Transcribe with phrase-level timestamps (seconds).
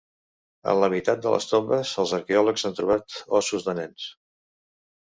[0.71, 4.13] En la meitat de les tombes els arqueòlegs han trobat ossos de nens.